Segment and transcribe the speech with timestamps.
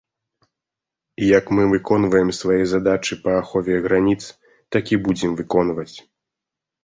[1.37, 4.21] Як мы выконваем свае задачы па ахове граніц,
[4.77, 5.95] так і будзем выконваць.